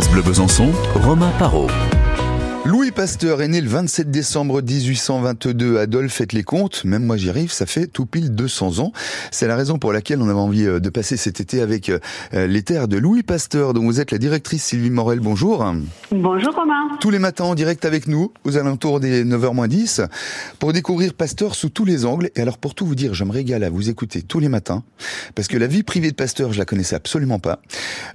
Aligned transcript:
France 0.00 0.12
Bleu 0.12 0.22
Besançon, 0.22 0.72
Romain 0.94 1.30
Parot. 1.38 1.66
Louis 2.66 2.90
Pasteur 2.90 3.40
est 3.40 3.48
né 3.48 3.60
le 3.60 3.68
27 3.68 4.10
décembre 4.10 4.60
1822. 4.60 5.78
Adolphe 5.78 6.12
faites 6.12 6.34
les 6.34 6.42
comptes. 6.42 6.84
Même 6.84 7.04
moi 7.04 7.16
j'y 7.16 7.30
arrive, 7.30 7.50
ça 7.50 7.64
fait 7.64 7.86
tout 7.86 8.04
pile 8.04 8.34
200 8.34 8.80
ans. 8.80 8.92
C'est 9.30 9.46
la 9.46 9.56
raison 9.56 9.78
pour 9.78 9.92
laquelle 9.92 10.20
on 10.20 10.28
avait 10.28 10.38
envie 10.38 10.66
euh, 10.66 10.78
de 10.78 10.90
passer 10.90 11.16
cet 11.16 11.40
été 11.40 11.62
avec 11.62 11.88
euh, 11.88 11.98
les 12.32 12.62
terres 12.62 12.86
de 12.86 12.98
Louis 12.98 13.22
Pasteur, 13.22 13.72
dont 13.72 13.82
vous 13.82 13.98
êtes 13.98 14.10
la 14.10 14.18
directrice 14.18 14.62
Sylvie 14.62 14.90
Morel. 14.90 15.20
Bonjour. 15.20 15.64
Bonjour 16.12 16.54
Romain. 16.54 16.98
Tous 17.00 17.10
les 17.10 17.18
matins 17.18 17.44
en 17.44 17.54
direct 17.54 17.86
avec 17.86 18.06
nous, 18.06 18.32
aux 18.44 18.58
alentours 18.58 19.00
des 19.00 19.24
9h 19.24 19.66
10, 19.66 20.02
pour 20.58 20.72
découvrir 20.74 21.14
Pasteur 21.14 21.54
sous 21.54 21.70
tous 21.70 21.86
les 21.86 22.04
angles. 22.04 22.30
Et 22.36 22.42
alors 22.42 22.58
pour 22.58 22.74
tout 22.74 22.84
vous 22.84 22.94
dire, 22.94 23.14
je 23.14 23.24
me 23.24 23.32
régale 23.32 23.64
à 23.64 23.70
vous 23.70 23.88
écouter 23.88 24.20
tous 24.20 24.38
les 24.38 24.48
matins, 24.48 24.84
parce 25.34 25.48
que 25.48 25.56
la 25.56 25.66
vie 25.66 25.82
privée 25.82 26.10
de 26.10 26.16
Pasteur, 26.16 26.52
je 26.52 26.58
la 26.58 26.66
connaissais 26.66 26.94
absolument 26.94 27.38
pas. 27.38 27.60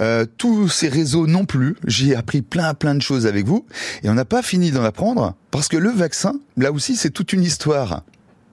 Euh, 0.00 0.26
tous 0.36 0.68
ces 0.68 0.88
réseaux 0.88 1.28
non 1.28 1.44
plus. 1.44 1.76
J'y 1.86 2.10
ai 2.10 2.16
appris 2.16 2.42
plein 2.42 2.74
plein 2.74 2.94
de 2.94 3.02
choses 3.02 3.26
avec 3.26 3.46
vous. 3.46 3.64
Et 4.02 4.10
on 4.10 4.16
a 4.16 4.24
pas 4.32 4.40
fini 4.40 4.70
d'en 4.70 4.82
apprendre, 4.82 5.34
parce 5.50 5.68
que 5.68 5.76
le 5.76 5.90
vaccin, 5.90 6.32
là 6.56 6.72
aussi, 6.72 6.96
c'est 6.96 7.10
toute 7.10 7.34
une 7.34 7.42
histoire. 7.42 8.00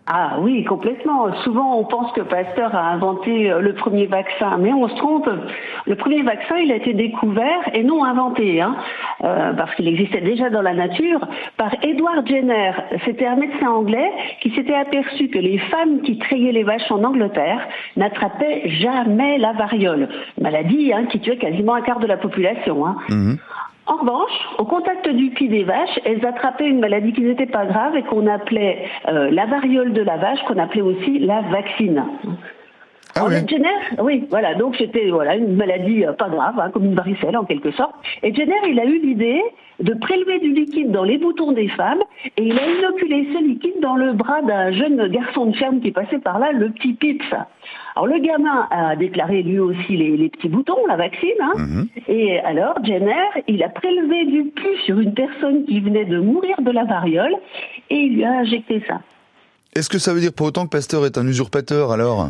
Ah 0.07 0.37
oui, 0.41 0.65
complètement. 0.65 1.33
Souvent, 1.43 1.77
on 1.77 1.85
pense 1.85 2.11
que 2.11 2.21
Pasteur 2.21 2.75
a 2.75 2.89
inventé 2.89 3.49
euh, 3.49 3.61
le 3.61 3.73
premier 3.75 4.05
vaccin, 4.07 4.57
mais 4.57 4.73
on 4.73 4.89
se 4.89 4.95
trompe. 4.95 5.29
Le 5.85 5.95
premier 5.95 6.21
vaccin, 6.23 6.57
il 6.57 6.73
a 6.73 6.75
été 6.75 6.93
découvert 6.93 7.61
et 7.73 7.83
non 7.83 8.03
inventé, 8.03 8.59
hein, 8.59 8.75
euh, 9.23 9.53
parce 9.53 9.73
qu'il 9.75 9.87
existait 9.87 10.19
déjà 10.19 10.49
dans 10.49 10.61
la 10.61 10.73
nature, 10.73 11.21
par 11.55 11.71
Edward 11.81 12.27
Jenner. 12.27 12.73
C'était 13.05 13.27
un 13.27 13.37
médecin 13.37 13.69
anglais 13.69 14.11
qui 14.41 14.49
s'était 14.55 14.75
aperçu 14.75 15.29
que 15.29 15.39
les 15.39 15.59
femmes 15.59 16.01
qui 16.01 16.17
trayaient 16.17 16.51
les 16.51 16.63
vaches 16.63 16.91
en 16.91 17.05
Angleterre 17.05 17.65
n'attrapaient 17.95 18.67
jamais 18.81 19.37
la 19.37 19.53
variole, 19.53 20.09
maladie 20.41 20.91
hein, 20.91 21.05
qui 21.05 21.21
tuait 21.21 21.37
quasiment 21.37 21.75
un 21.75 21.81
quart 21.81 21.99
de 21.99 22.07
la 22.07 22.17
population. 22.17 22.85
Hein. 22.85 22.97
Mhm. 23.07 23.37
En 23.89 23.95
revanche, 23.95 24.31
au 24.59 24.65
contact 24.65 25.09
du 25.09 25.31
pied 25.31 25.47
des 25.47 25.63
vaches, 25.63 25.99
elles 26.05 26.23
attrapaient 26.23 26.67
une 26.67 26.79
maladie 26.79 27.11
qui 27.11 27.21
n'était 27.21 27.47
pas 27.47 27.65
grave 27.65 27.95
et 27.95 28.03
qu'on 28.03 28.27
appelait 28.27 28.85
euh, 29.07 29.31
la 29.31 29.47
variole 29.47 29.93
de 29.93 30.03
la 30.03 30.17
vache, 30.17 30.37
qu'on 30.47 30.59
appelait 30.59 30.83
aussi 30.83 31.17
la 31.17 31.41
vaccine. 31.41 32.05
Ah 33.19 33.25
oui. 33.27 33.35
Jenner, 33.47 33.67
oui, 34.01 34.25
voilà, 34.29 34.55
donc 34.55 34.75
c'était 34.77 35.09
voilà 35.09 35.35
une 35.35 35.55
maladie 35.55 36.05
euh, 36.05 36.13
pas 36.13 36.29
grave, 36.29 36.59
hein, 36.59 36.69
comme 36.71 36.85
une 36.85 36.95
varicelle 36.95 37.35
en 37.35 37.43
quelque 37.43 37.71
sorte. 37.71 37.93
Et 38.23 38.33
Jenner, 38.33 38.59
il 38.69 38.79
a 38.79 38.85
eu 38.85 38.99
l'idée 38.99 39.41
de 39.81 39.93
prélever 39.93 40.39
du 40.39 40.53
liquide 40.53 40.91
dans 40.91 41.03
les 41.03 41.17
boutons 41.17 41.51
des 41.51 41.69
femmes 41.69 42.01
et 42.37 42.43
il 42.43 42.57
a 42.57 42.67
inoculé 42.67 43.27
ce 43.33 43.43
liquide 43.43 43.79
dans 43.81 43.95
le 43.95 44.13
bras 44.13 44.41
d'un 44.41 44.71
jeune 44.71 45.07
garçon 45.07 45.47
de 45.47 45.55
ferme 45.55 45.79
qui 45.79 45.91
passait 45.91 46.19
par 46.19 46.39
là, 46.39 46.51
le 46.51 46.69
petit 46.71 46.93
Pips. 46.93 47.33
Alors 47.95 48.07
le 48.07 48.19
gamin 48.19 48.67
a 48.71 48.95
déclaré 48.95 49.41
lui 49.41 49.59
aussi 49.59 49.95
les, 49.95 50.29
petits 50.29 50.49
boutons, 50.49 50.85
la 50.87 50.97
vaccine, 50.97 51.29
hein. 51.41 51.53
mhm. 51.57 51.87
et 52.07 52.39
alors 52.39 52.75
Jenner, 52.83 53.43
il 53.47 53.63
a 53.63 53.69
prélevé 53.69 54.25
du 54.25 54.45
pus 54.45 54.79
sur 54.85 54.99
une 54.99 55.13
personne 55.13 55.65
qui 55.65 55.79
venait 55.79 56.05
de 56.05 56.19
mourir 56.19 56.55
de 56.61 56.71
la 56.71 56.83
variole 56.83 57.35
et 57.89 57.95
il 57.95 58.15
lui 58.15 58.23
a 58.23 58.39
injecté 58.39 58.83
ça. 58.87 58.99
Est-ce 59.75 59.89
que 59.89 59.99
ça 59.99 60.13
veut 60.13 60.19
dire 60.19 60.33
pour 60.33 60.47
autant 60.47 60.65
que 60.65 60.71
Pasteur 60.71 61.05
est 61.05 61.17
un 61.17 61.27
usurpateur 61.27 61.91
alors? 61.91 62.29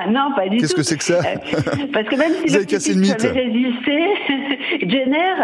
Ah 0.00 0.10
non, 0.10 0.32
pas 0.34 0.48
du 0.48 0.56
tout. 0.56 0.62
Qu'est-ce 0.62 0.74
que 0.74 0.82
c'est 0.82 0.96
que 0.96 1.04
ça 1.04 1.18
euh, 1.18 1.86
Parce 1.92 2.08
que 2.08 2.16
même 2.16 2.32
si 2.44 2.56
le 2.56 2.64
cassé 2.64 2.94
le 2.94 3.00
mythe. 3.00 3.24
avait 3.24 3.40
résisté, 3.40 4.08
Jenner, 4.88 5.34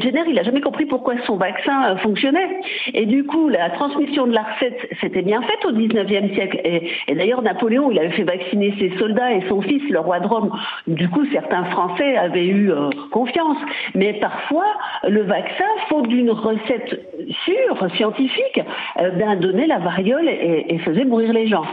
Jenner, 0.00 0.22
il 0.28 0.38
a 0.38 0.42
jamais 0.42 0.60
compris 0.60 0.86
pourquoi 0.86 1.14
son 1.26 1.36
vaccin 1.36 1.90
euh, 1.90 1.96
fonctionnait. 1.96 2.60
Et 2.94 3.06
du 3.06 3.24
coup, 3.24 3.48
la 3.48 3.70
transmission 3.70 4.26
de 4.26 4.32
la 4.32 4.42
recette 4.42 4.88
s'était 5.00 5.22
bien 5.22 5.42
faite 5.42 5.64
au 5.64 5.72
19e 5.72 6.34
siècle. 6.34 6.60
Et, 6.64 6.90
et 7.08 7.14
d'ailleurs, 7.14 7.42
Napoléon, 7.42 7.90
il 7.90 7.98
avait 7.98 8.10
fait 8.10 8.24
vacciner 8.24 8.74
ses 8.78 8.96
soldats 8.98 9.32
et 9.32 9.42
son 9.48 9.60
fils, 9.62 9.82
le 9.90 10.00
roi 10.00 10.20
de 10.20 10.26
Rome. 10.26 10.50
Du 10.86 11.08
coup, 11.08 11.24
certains 11.32 11.64
Français 11.66 12.16
avaient 12.16 12.46
eu 12.46 12.70
euh, 12.70 12.90
confiance. 13.10 13.58
Mais 13.94 14.14
parfois, 14.14 14.66
le 15.08 15.22
vaccin, 15.22 15.64
faute 15.88 16.08
d'une 16.08 16.30
recette 16.30 17.00
sûre, 17.44 17.88
scientifique, 17.96 18.60
euh, 19.00 19.10
ben, 19.10 19.36
donnait 19.36 19.66
la 19.66 19.78
variole 19.78 20.28
et, 20.28 20.66
et 20.68 20.78
faisait 20.78 21.04
mourir 21.04 21.32
les 21.32 21.48
gens. 21.48 21.64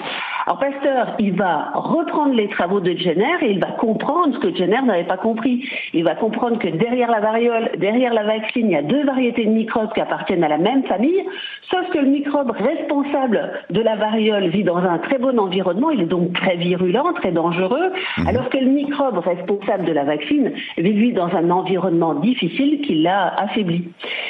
Alors 0.47 0.59
Pasteur, 0.59 1.15
il 1.17 1.33
va 1.33 1.71
reprendre 1.73 2.35
les 2.35 2.47
travaux 2.49 2.79
de 2.79 2.91
Jenner 2.91 3.35
et 3.41 3.49
il 3.49 3.59
va 3.59 3.71
comprendre 3.71 4.35
ce 4.35 4.39
que 4.39 4.55
Jenner 4.55 4.81
n'avait 4.83 5.05
pas 5.05 5.17
compris. 5.17 5.67
Il 5.91 6.03
va 6.03 6.13
comprendre 6.13 6.59
que 6.59 6.67
derrière 6.67 7.09
la 7.09 7.19
variole, 7.19 7.71
derrière 7.79 8.13
la 8.13 8.23
vaccine, 8.23 8.67
il 8.67 8.73
y 8.73 8.75
a 8.75 8.83
deux 8.83 9.03
variétés 9.05 9.45
de 9.45 9.49
microbes 9.49 9.91
qui 9.93 10.01
appartiennent 10.01 10.43
à 10.43 10.47
la 10.47 10.59
même 10.59 10.83
famille, 10.83 11.19
sauf 11.71 11.89
que 11.89 11.97
le 11.97 12.09
microbe 12.09 12.51
responsable 12.51 13.53
de 13.71 13.81
la 13.81 13.95
variole 13.95 14.49
vit 14.49 14.63
dans 14.63 14.77
un 14.77 14.99
très 14.99 15.17
bon 15.17 15.39
environnement, 15.39 15.89
il 15.89 16.01
est 16.01 16.05
donc 16.05 16.33
très 16.33 16.57
virulent, 16.57 17.13
très 17.13 17.31
dangereux, 17.31 17.91
mhm. 18.19 18.27
alors 18.27 18.49
que 18.49 18.59
le 18.59 18.67
microbe 18.67 19.17
responsable 19.17 19.85
de 19.85 19.93
la 19.93 20.03
vaccine 20.03 20.51
vit 20.77 21.13
dans 21.13 21.35
un 21.35 21.49
environnement 21.49 22.13
difficile 22.13 22.81
qui 22.81 23.01
l'a 23.01 23.33
affaibli. 23.35 23.89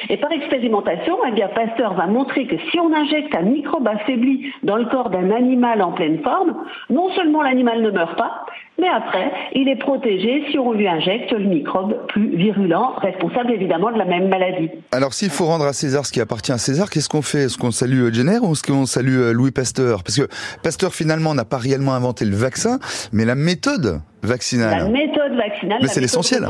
Et 0.09 0.17
par 0.17 0.31
expérimentation, 0.31 1.17
eh 1.27 1.31
bien, 1.31 1.47
Pasteur 1.47 1.93
va 1.93 2.07
montrer 2.07 2.47
que 2.47 2.55
si 2.71 2.79
on 2.79 2.93
injecte 2.93 3.35
un 3.35 3.43
microbe 3.43 3.87
affaibli 3.87 4.51
dans 4.63 4.77
le 4.77 4.85
corps 4.85 5.09
d'un 5.09 5.31
animal 5.31 5.81
en 5.81 5.91
pleine 5.91 6.19
forme, 6.23 6.55
non 6.89 7.09
seulement 7.15 7.41
l'animal 7.41 7.81
ne 7.81 7.91
meurt 7.91 8.17
pas, 8.17 8.45
mais 8.77 8.87
après, 8.89 9.31
il 9.53 9.69
est 9.69 9.77
protégé 9.77 10.43
si 10.51 10.59
on 10.59 10.73
lui 10.73 10.87
injecte 10.87 11.31
le 11.31 11.45
microbe 11.45 11.95
plus 12.07 12.35
virulent, 12.35 12.93
responsable 12.97 13.51
évidemment 13.51 13.91
de 13.91 13.97
la 13.97 14.05
même 14.05 14.27
maladie. 14.27 14.69
Alors 14.91 15.13
s'il 15.13 15.29
faut 15.29 15.45
rendre 15.45 15.65
à 15.65 15.73
César 15.73 16.05
ce 16.05 16.11
qui 16.11 16.19
appartient 16.19 16.51
à 16.51 16.57
César, 16.57 16.89
qu'est-ce 16.89 17.07
qu'on 17.07 17.21
fait? 17.21 17.43
Est-ce 17.43 17.57
qu'on 17.57 17.71
salue 17.71 18.13
Jenner 18.13 18.39
ou 18.41 18.51
est-ce 18.51 18.63
qu'on 18.63 18.85
salue 18.85 19.17
euh, 19.17 19.31
Louis 19.31 19.51
Pasteur? 19.51 20.03
Parce 20.03 20.17
que 20.17 20.27
Pasteur 20.61 20.93
finalement 20.93 21.33
n'a 21.33 21.45
pas 21.45 21.57
réellement 21.57 21.93
inventé 21.93 22.25
le 22.25 22.35
vaccin, 22.35 22.79
mais 23.13 23.23
la 23.23 23.35
méthode 23.35 24.01
vaccinale. 24.25 24.77
La 24.77 24.89
méthode 24.89 25.35
vaccinale. 25.35 25.79
Mais 25.81 25.87
c'est 25.87 26.01
l'essentiel. 26.01 26.43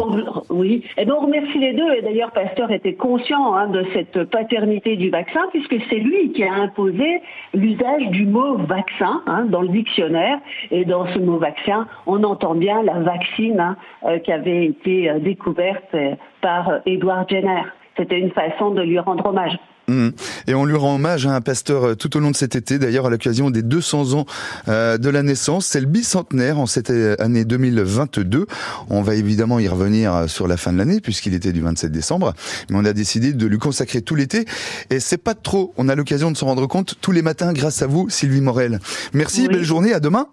Oui. 0.49 0.83
Et 0.97 1.05
donc 1.05 1.19
on 1.21 1.25
remercie 1.25 1.59
les 1.59 1.73
deux. 1.73 1.93
Et 1.93 2.01
d'ailleurs, 2.01 2.31
Pasteur 2.31 2.71
était 2.71 2.93
conscient 2.93 3.53
hein, 3.53 3.67
de 3.67 3.85
cette 3.93 4.23
paternité 4.25 4.95
du 4.95 5.09
vaccin, 5.09 5.41
puisque 5.51 5.75
c'est 5.89 5.99
lui 5.99 6.31
qui 6.33 6.43
a 6.43 6.53
imposé 6.53 7.21
l'usage 7.53 8.07
du 8.09 8.25
mot 8.25 8.57
vaccin 8.57 9.21
hein, 9.27 9.45
dans 9.49 9.61
le 9.61 9.69
dictionnaire. 9.69 10.39
Et 10.71 10.85
dans 10.85 11.05
ce 11.13 11.19
mot 11.19 11.37
vaccin, 11.37 11.87
on 12.05 12.23
entend 12.23 12.55
bien 12.55 12.81
la 12.83 12.99
vaccine 12.99 13.59
hein, 13.59 13.77
euh, 14.05 14.19
qui 14.19 14.31
avait 14.31 14.65
été 14.65 15.09
euh, 15.09 15.19
découverte 15.19 15.93
euh, 15.93 16.15
par 16.41 16.79
Edward 16.85 17.29
Jenner. 17.29 17.63
C'était 17.97 18.19
une 18.19 18.31
façon 18.31 18.71
de 18.71 18.81
lui 18.81 18.99
rendre 18.99 19.25
hommage. 19.25 19.57
Mmh. 19.87 20.09
Et 20.47 20.55
on 20.55 20.65
lui 20.65 20.75
rend 20.75 20.95
hommage 20.95 21.25
à 21.27 21.35
un 21.35 21.41
pasteur 21.41 21.95
tout 21.97 22.15
au 22.17 22.19
long 22.19 22.31
de 22.31 22.35
cet 22.35 22.55
été, 22.55 22.79
d'ailleurs 22.79 23.05
à 23.05 23.09
l'occasion 23.09 23.49
des 23.49 23.61
200 23.61 24.13
ans 24.13 24.25
de 24.67 25.09
la 25.09 25.23
naissance. 25.23 25.65
C'est 25.65 25.81
le 25.81 25.85
bicentenaire 25.85 26.59
en 26.59 26.65
cette 26.65 26.89
année 26.89 27.45
2022. 27.45 28.47
On 28.89 29.01
va 29.01 29.15
évidemment 29.15 29.59
y 29.59 29.67
revenir 29.67 30.25
sur 30.27 30.47
la 30.47 30.57
fin 30.57 30.73
de 30.73 30.77
l'année 30.77 31.01
puisqu'il 31.01 31.33
était 31.33 31.51
du 31.51 31.61
27 31.61 31.91
décembre, 31.91 32.33
mais 32.69 32.77
on 32.77 32.85
a 32.85 32.93
décidé 32.93 33.33
de 33.33 33.45
lui 33.45 33.57
consacrer 33.57 34.01
tout 34.01 34.15
l'été. 34.15 34.45
Et 34.89 34.99
c'est 34.99 35.17
pas 35.17 35.35
trop. 35.35 35.73
On 35.77 35.89
a 35.89 35.95
l'occasion 35.95 36.31
de 36.31 36.37
s'en 36.37 36.47
rendre 36.47 36.67
compte 36.67 36.95
tous 37.01 37.11
les 37.11 37.21
matins 37.21 37.53
grâce 37.53 37.81
à 37.81 37.87
vous, 37.87 38.09
Sylvie 38.09 38.41
Morel. 38.41 38.79
Merci, 39.13 39.47
belle 39.47 39.63
journée, 39.63 39.93
à 39.93 39.99
demain 39.99 40.27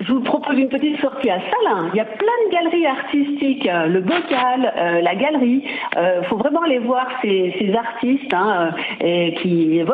je 0.00 0.12
vous 0.12 0.20
propose 0.20 0.58
une 0.58 0.68
petite 0.68 0.98
sortie 1.00 1.28
à 1.28 1.38
Salins. 1.38 1.90
Il 1.92 1.96
y 1.96 2.00
a 2.00 2.06
plein 2.06 2.26
de 2.46 2.52
galeries 2.52 2.86
artistiques, 2.86 3.68
euh, 3.68 3.86
le 3.86 4.00
bocal, 4.00 4.72
euh, 4.76 5.00
la 5.02 5.14
galerie. 5.14 5.62
Il 5.92 5.98
euh, 5.98 6.22
faut 6.24 6.38
vraiment 6.38 6.62
aller 6.62 6.78
voir 6.78 7.06
ces, 7.20 7.50
artistes 7.74 8.32
hein, 8.32 8.70
qui 9.00 9.78
évoquent 9.78 9.88